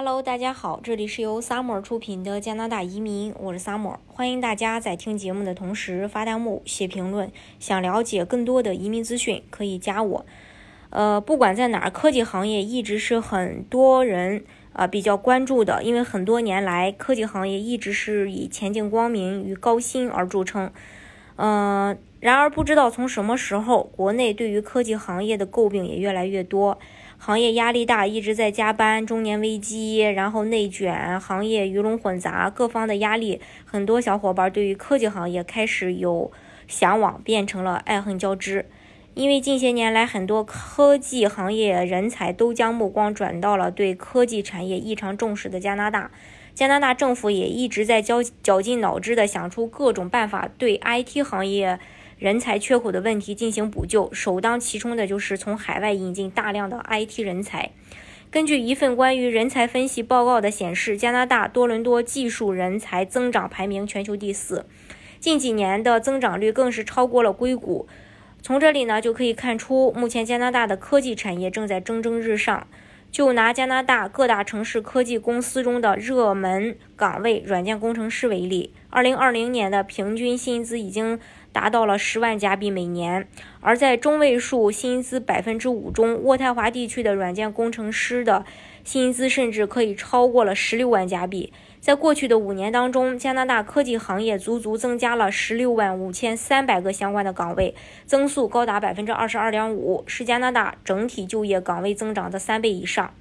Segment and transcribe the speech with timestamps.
[0.00, 7.32] Hello，大家好，这里是由 Summer 出品的加拿大移民，我是 Summer，欢迎大家在听节目的同时发弹幕、写评论。
[7.58, 10.24] 想了解更多的移民资讯，可以加我。
[10.90, 20.70] 呃，不管在哪儿，科技行业一直是很多人啊比较关注的，因为很多年来，科技行业一直是以前景光明与高薪而著称。
[21.34, 26.78] 嗯，然而不知道从什么时候，国内对于科技行业的诟病也越来越多。
[27.20, 36.30] 行业压力大，一直在加班，中年危机，然后内卷，行业鱼龙混杂，各方的压力，很多小伙伴对于科技行业开始有
[36.68, 38.66] 向往，变成了爱恨交织。
[39.14, 46.12] 因为近些年来，很多科技行业人才都将目光转到了对科技产业异常重视的加拿大，
[46.54, 51.80] 加拿大政府也一直在绞绞尽脑汁的想出各种办法对 IT 行业。
[52.18, 57.70] 人才缺口的问题进行补救，首当其冲的就是从海外引进大量的 IT 人才。
[58.30, 64.66] 根据一份关于人才分析报告的显示，加拿大多伦多技术人才增长排名全球第四，
[65.20, 67.86] 近几年的增长率更是超过了硅谷。
[68.42, 72.66] 从这里呢就可以看出，目前加拿大的科技产业正在蒸蒸日上。
[73.10, 81.18] 就拿加拿大各大城市科技公司中的热门岗位软件工程师为例，二零二零年的平均薪资已经。
[81.50, 83.26] 达到了十万加币每年，
[83.60, 88.44] 而在中位数薪资百分之五中，渥太华地区的软件工程师的
[88.84, 91.52] 薪资甚至可以超过了十六万加币。
[91.80, 103.14] 在过去的五年当中，加拿大科技行业足足增加了十六万五千三百个相关的岗位，增速高达百分之二十二点五，是加拿大整体就业岗位增长的三倍以上。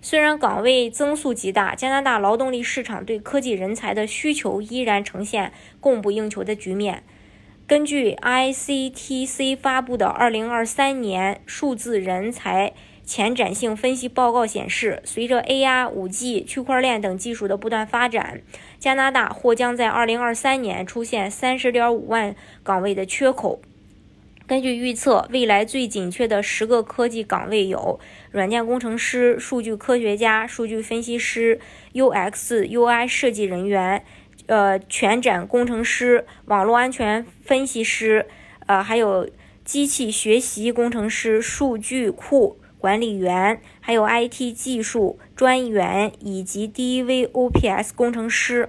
[0.00, 7.02] 虽然岗位增速极大，加拿大劳动力市场对科技人才的需求依然呈现供不应求的局面。
[7.66, 18.40] 根据 ICTC 发布的2023年数字人才前瞻性分析报告显示，随着 AI、5G、区块链等技术的不断发展，
[18.78, 23.60] 加拿大或将在2023年出现30.5万岗位的缺口。
[24.46, 27.98] 根据预测，未来最紧缺的十个科技岗位有：
[28.30, 31.58] 软件工程师、数据科学家、数据分析师、
[31.92, 34.04] UX/UI 设计人员。
[34.46, 38.26] 呃，全展工程师、网络安全分析师，
[38.66, 39.26] 呃，还有
[39.64, 48.68] 机器学习工程师、数据库管理员，还有 IT 技术专员以及 DevOps 工程师。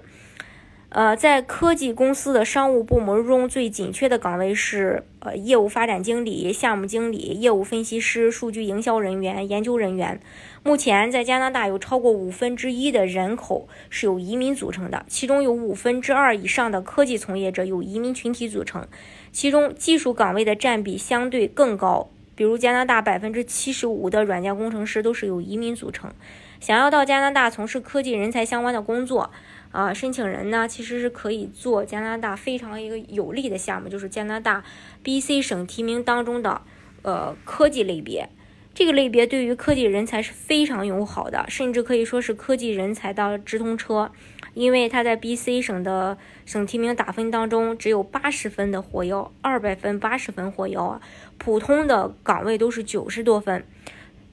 [0.87, 10.21] 呃，在科技公司的商务部门中最紧缺的岗位是呃业务发展经理、项目经理、业务分析师、数据营销人员、研究人员。
[10.63, 18.87] 目前在加拿大有超过五分之一的人口是由移民组成的，其中有五分之二以上的科技从业者由移民群体组成，
[19.33, 26.11] 其中技术岗位的占比相对更高，比如加拿大百分之七十五的软件工程师都是由移民组成。
[26.59, 29.31] 想要到加拿大从事科技人才相关的工作。
[29.71, 34.63] 啊，申请人呢，其实是可以做加拿大非常一个有利的项目，就是加拿大
[35.03, 36.61] BC 省提名当中的
[37.01, 38.29] 呃科技类别。
[38.75, 44.11] 这个类别对于科技人才是非常友好的，甚至可以说是科技人才的直通车，
[44.53, 51.01] 因为它在 BC 省的省提名打分当中只有八十分的火药，二百分八十分火药啊，
[51.37, 53.65] 普通的岗位都是九十多分，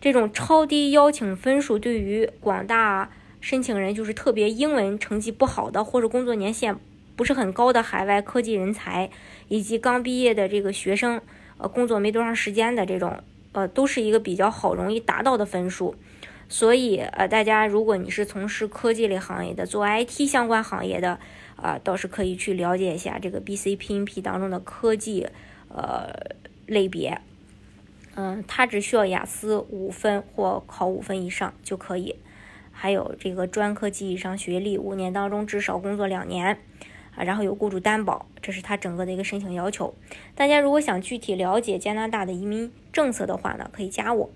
[0.00, 3.10] 这种超低邀请分数对于广大。
[3.40, 6.76] 申请人就是特别英文成绩不好的，或者工作年限
[7.16, 9.10] 不是很高的海外科技人才，
[9.48, 11.20] 以及刚毕业的这个学生，
[11.58, 13.18] 呃，工作没多长时间的这种，
[13.52, 15.94] 呃，都是一个比较好容易达到的分数。
[16.48, 21.18] 所以，呃，大家如果你是从事科技类行业的，做 IT 相关行业的，
[21.56, 25.28] 啊，倒是可以去了解一下这个 BCPNP 当中的科技，
[25.68, 26.12] 呃，
[26.66, 27.20] 类别。
[28.14, 32.16] 嗯，它只需要雅思五分或考五分以上就可以。
[32.70, 36.58] 还有这个专科及以上学历，五年当中至少工作两年，
[37.14, 39.94] 啊，然后有雇主担保，这是他整个的一个申请要求。
[40.34, 44.30] 大家如果想具体了解加拿大的移民政策的话呢，可以加我。